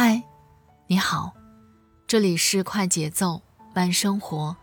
[0.00, 0.22] 嗨，
[0.86, 1.34] 你好，
[2.06, 3.42] 这里是快节奏
[3.74, 4.56] 慢生活，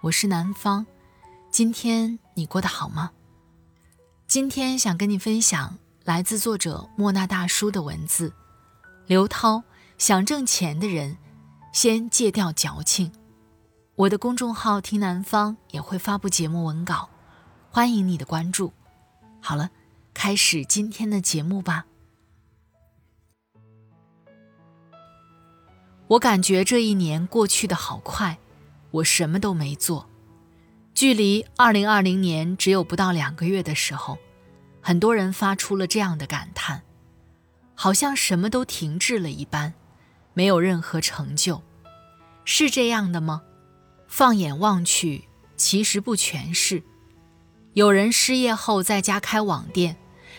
[0.00, 0.86] 我是南方。
[1.50, 3.10] 今天你过得好吗？
[4.26, 8.32] 今天想跟你分享来自作者莫那大叔的文字。
[9.06, 9.62] 刘涛
[9.98, 11.18] 想挣钱的人。
[11.70, 13.12] 先戒掉矫情。
[13.94, 17.10] 我的公众号“听南方”也会发布节目文稿，
[17.70, 18.72] 欢迎你的关注。
[19.38, 19.68] 好了，
[20.14, 21.84] 开始今天的节目吧。
[26.08, 28.38] 我感觉这一年过去的好快，
[28.90, 30.08] 我什么都没做。
[30.94, 34.18] 距离二零二零年只有不到两个月的时候，
[34.80, 36.82] 很多人发出了这样的感叹：
[37.74, 39.74] 好像什么都停滞了一般。
[40.32, 41.62] 没有任何成就，
[42.44, 43.42] 是这样的吗？
[44.06, 45.24] 放眼望去，
[45.56, 46.82] 其实不全是。
[47.74, 49.96] 有人失业后在家开网店，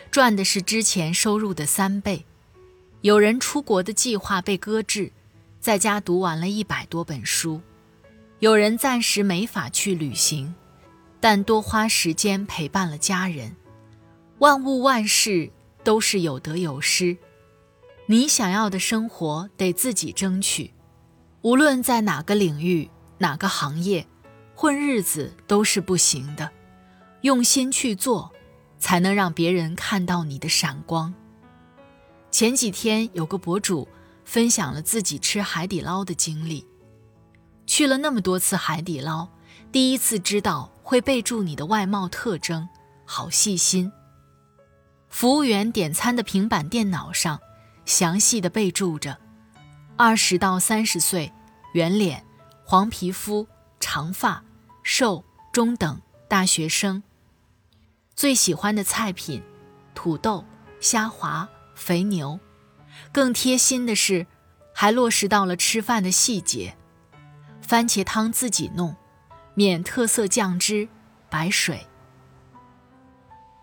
[0.09, 2.25] 赚的是之前收入的三倍；
[3.01, 5.11] 有人出国的计划被搁置，
[5.59, 7.59] 在家读完了一百多本书；
[8.39, 10.55] 有人暂时没法去旅行，
[11.19, 13.55] 但多花时间陪伴了家人。
[14.37, 15.51] 万物万事
[15.83, 17.17] 都是有得有失。
[18.05, 20.73] 你想要的生活得自己争取，
[21.41, 24.07] 无论在哪个领域、哪个行业，
[24.55, 26.49] 混日子都是不行的。
[27.21, 28.31] 用心去做，
[28.79, 31.13] 才能让别人看到你的闪光。
[32.31, 33.85] 前几天有个博主
[34.29, 36.63] 分享了自己吃海底捞的经历，
[37.65, 39.27] 去了那么多次海底捞，
[39.71, 42.69] 第一次知道会备注你的外貌特征，
[43.05, 43.91] 好细心。
[45.09, 47.39] 服务员点餐的平板电脑上。
[47.85, 49.17] 详细的备注着：
[49.97, 51.33] 二十到三十岁，
[51.73, 52.23] 圆脸，
[52.63, 53.47] 黄皮肤，
[53.79, 54.43] 长发，
[54.83, 57.01] 瘦，中等，大学生。
[58.15, 59.41] 最喜欢的菜品：
[59.95, 60.45] 土豆、
[60.79, 62.39] 虾滑、肥牛。
[63.11, 64.27] 更贴心的是，
[64.73, 66.75] 还落实到了吃饭的细节：
[67.61, 68.95] 番茄汤自己弄，
[69.53, 70.87] 免特色酱汁，
[71.29, 71.85] 白水。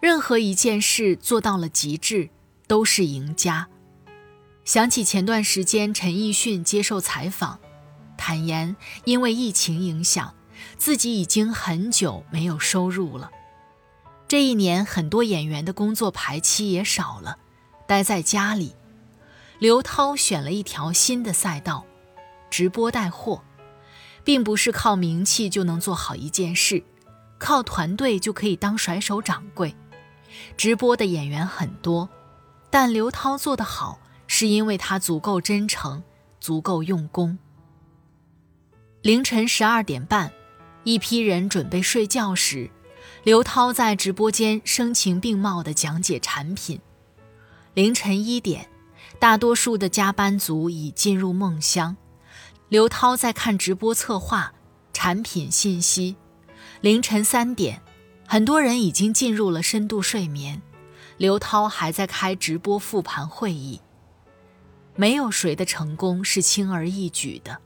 [0.00, 2.28] 任何一件事做到了极致，
[2.66, 3.69] 都是赢家。
[4.64, 7.58] 想起前段时间陈奕迅接受采访，
[8.16, 10.34] 坦言因为疫情影响，
[10.76, 13.30] 自己已经很久没有收入了。
[14.28, 17.38] 这一年很多演员的工作排期也少了，
[17.86, 18.74] 待在家里。
[19.59, 21.84] 刘涛选了一条新的赛道，
[22.50, 23.43] 直播带货，
[24.25, 26.83] 并不是靠名气就能做好一件事，
[27.39, 29.75] 靠团队就可以当甩手掌柜。
[30.56, 32.09] 直播的演员很多，
[32.71, 34.00] 但刘涛做得好。
[34.28, 36.03] 是因为他足够真诚，
[36.41, 37.39] 足够用功。
[39.00, 40.33] 凌晨十二点半，
[40.83, 42.69] 一批人准备睡觉时，
[43.22, 46.81] 刘涛在直播间声情并茂地讲解产品。
[47.75, 48.69] 凌晨一点，
[49.19, 51.97] 大多数的加班族已进入梦乡，
[52.69, 54.53] 刘涛在看直播策划、
[54.93, 56.16] 产品信息。
[56.82, 57.81] 凌晨三点，
[58.27, 60.60] 很多人已经进入了深度睡眠，
[61.16, 63.81] 刘涛还在开直播复盘会议。
[64.94, 67.59] 没有谁的成功是轻而易举的。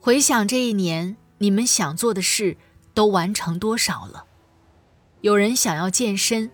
[0.00, 2.56] 回想这一年，你们想做的事
[2.92, 4.24] 都完成多少了？
[5.20, 6.50] 有人想要健身，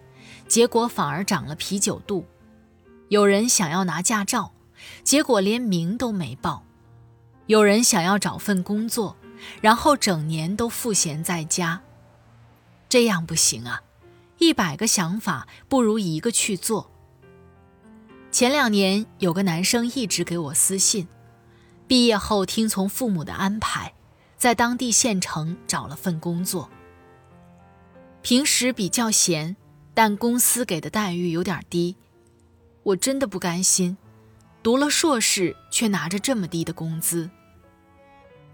[0.48, 2.24] 结果反而长了啤酒肚；
[3.10, 4.52] 有人想要拿驾照，
[5.02, 6.62] 结果连名都没报；
[7.46, 9.16] 有人想要找份工作，
[9.60, 11.82] 然后整年都赋闲在家。
[12.88, 13.82] 这样不行啊！
[14.38, 16.88] 一百个想法不如一个去做。
[18.30, 21.08] 前两年有个男生一直给我私信，
[21.88, 23.92] 毕业后听从父母的安排，
[24.36, 26.70] 在当地县城找了份工作。
[28.22, 29.56] 平时比较闲，
[29.94, 31.96] 但公司给的待遇有点低，
[32.82, 33.96] 我真的不甘心。
[34.62, 37.30] 读了硕士却拿着这么低的工资，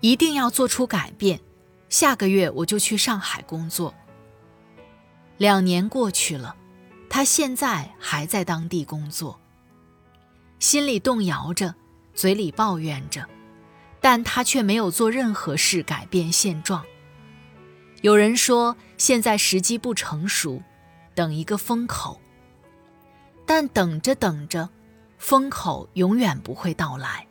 [0.00, 1.40] 一定要做出改变。
[1.88, 3.93] 下个月我就去上海工作。
[5.37, 6.55] 两年过去了，
[7.11, 9.40] 他现在还在当地工作。
[10.61, 11.75] 心里动摇着，
[12.14, 13.26] 嘴里抱怨着，
[14.00, 16.84] 但他却没有做任何事改变现状。
[18.02, 20.62] 有人说现在时机不成熟，
[21.17, 22.20] 等一个风口。
[23.46, 24.69] 但等着等着，
[25.16, 27.26] 风口永远不会到来。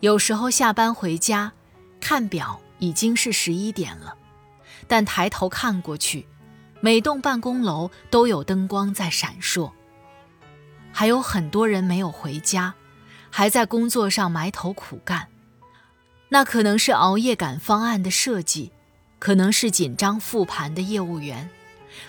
[0.00, 1.50] 有时候下班回家，
[1.98, 4.14] 看表已经是十一点了，
[4.86, 6.26] 但抬头看过去，
[6.80, 9.72] 每栋办公楼都有灯光在闪烁。
[10.92, 12.74] 还有很多人没有回家，
[13.30, 15.26] 还在工作上埋头苦干。
[16.28, 18.72] 那可能是熬夜赶方案的设计，
[19.18, 21.48] 可能是紧张复盘的业务员。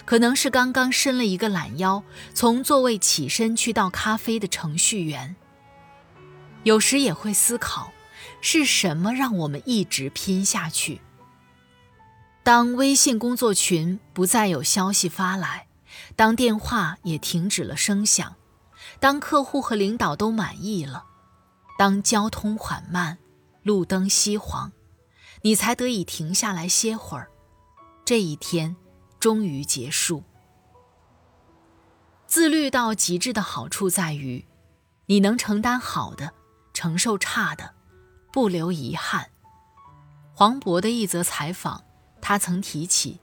[0.06, 2.04] 可能是刚刚伸了一个懒腰，
[2.34, 5.36] 从座位起身去倒咖啡的程序员。
[6.64, 7.92] 有时也会思考，
[8.42, 11.02] 是什么让我们一直拼下去？
[12.44, 15.68] 当微信工作群不再有消息发来，
[16.16, 18.36] 当电话也停止了声响，
[19.00, 21.06] 当客户和领导都满意了，
[21.78, 23.18] 当交通缓慢，
[23.64, 24.72] 路灯熄黄，
[25.42, 27.30] 你才得以停下来歇会儿。
[28.04, 28.76] 这一天。
[29.26, 30.22] 终于结束。
[32.28, 34.46] 自律到极致的好处在于，
[35.08, 36.32] 你能承担好的，
[36.76, 37.74] 承受差的，
[38.32, 39.32] 不留遗憾。
[40.36, 41.84] 黄渤的一则采访，
[42.22, 43.20] 他曾提起，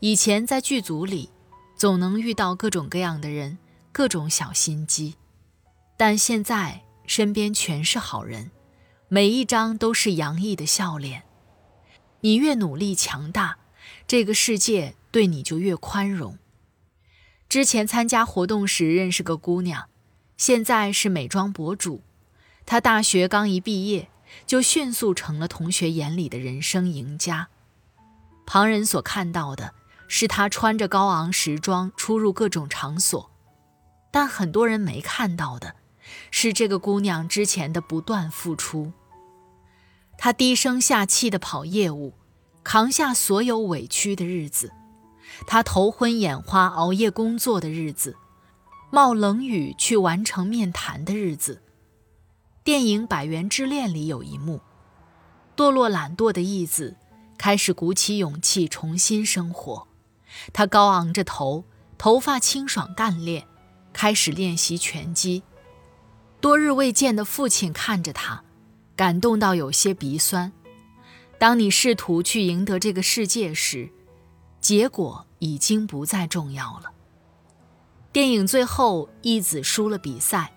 [0.00, 1.30] 以前在剧组里，
[1.76, 3.58] 总能遇到各种各样的人，
[3.92, 5.14] 各种小心机，
[5.96, 8.50] 但现在身边全是好人，
[9.06, 11.22] 每一张都是洋溢的笑脸。
[12.22, 13.58] 你越努力强大，
[14.08, 14.96] 这个世界。
[15.10, 16.38] 对你就越宽容。
[17.48, 19.88] 之前参加活动时认识个姑娘，
[20.36, 22.02] 现在是美妆博主。
[22.66, 24.10] 她大学刚一毕业，
[24.46, 27.48] 就迅速成了同学眼里的人生赢家。
[28.44, 29.72] 旁人所看到的
[30.08, 33.30] 是她穿着高昂时装出入各种场所，
[34.10, 35.76] 但很多人没看到的
[36.30, 38.92] 是这个姑娘之前的不断付出。
[40.18, 42.12] 她低声下气的跑业务，
[42.62, 44.72] 扛下所有委屈的日子。
[45.46, 48.16] 他头昏眼花熬夜工作的日子，
[48.90, 51.62] 冒冷雨去完成面谈的日子。
[52.64, 54.60] 电影《百元之恋》里有一幕，
[55.56, 56.96] 堕落懒惰的义子
[57.38, 59.86] 开始鼓起勇气重新生活。
[60.52, 61.64] 他高昂着头，
[61.96, 63.46] 头发清爽干练，
[63.92, 65.42] 开始练习拳击。
[66.40, 68.44] 多日未见的父亲看着他，
[68.94, 70.52] 感动到有些鼻酸。
[71.38, 73.90] 当你试图去赢得这个世界时，
[74.68, 76.92] 结果已经不再重要了。
[78.12, 80.52] 电影最后，一子输了比赛，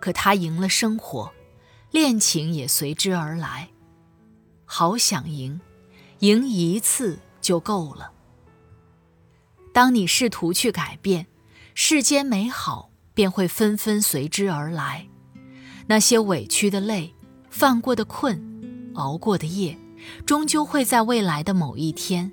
[0.00, 1.30] 可他赢了生活，
[1.90, 3.68] 恋情也随之而来。
[4.64, 5.60] 好想赢，
[6.20, 8.12] 赢一次就够了。
[9.74, 11.26] 当你试图去改变，
[11.74, 15.06] 世间美好便会纷纷随之而来。
[15.86, 17.14] 那些委屈的泪，
[17.50, 19.78] 犯过的困，熬过的夜，
[20.24, 22.32] 终究会在未来的某一天。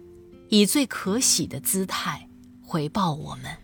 [0.51, 2.27] 以最可喜的姿态
[2.61, 3.57] 回报我们。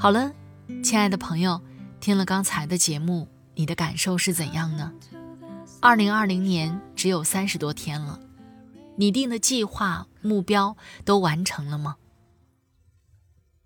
[0.00, 0.32] 好了，
[0.82, 1.60] 亲爱的朋友，
[2.00, 4.94] 听了刚才的节目，你的感受是怎样呢？
[5.78, 8.18] 二零二零年只有三十多天了，
[8.96, 11.96] 你定的计划目标都完成了吗？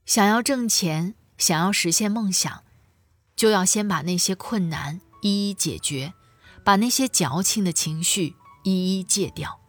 [0.07, 2.65] 想要挣钱，想要实现梦想，
[3.37, 6.15] 就要先把那些困难一一解决，
[6.65, 9.61] 把那些矫情的情绪一一戒掉，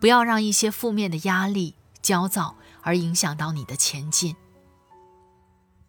[0.00, 4.34] 不要让一些负面的压力、焦躁而影响到你的前进。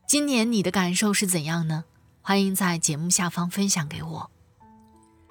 [0.10, 1.86] 今年你的感受是怎样呢？
[2.24, 4.32] 欢迎在节目下方分享给我。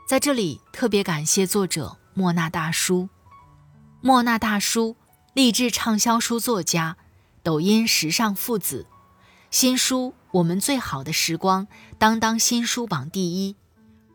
[0.07, 3.09] 在这里特别感谢作者莫那大叔，
[4.01, 4.95] 莫那大叔
[5.35, 6.97] 励志畅销书作家，
[7.43, 8.87] 抖音时尚父子，
[9.51, 11.67] 新书《我们最好的时光》
[11.99, 13.57] 当当新书榜第一。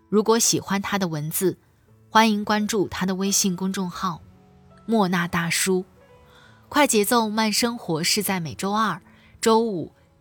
[0.08, 1.58] 如果喜欢他的文字，
[2.10, 4.22] 欢迎关注他的微信公众号
[4.86, 5.84] 莫那大叔。
[6.70, 9.01] 快节奏慢生活是在每周二、
[9.41, 9.91] 周五。